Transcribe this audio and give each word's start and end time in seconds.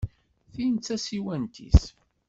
Tin 0.53 0.73
d 0.77 0.79
tasiwant-is? 0.85 1.81